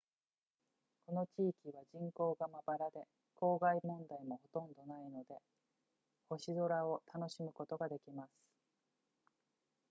[1.05, 3.05] この地域は人口がまばらで
[3.35, 5.37] 光害問題もほとんどないので
[6.27, 8.31] 星空を楽しむことができます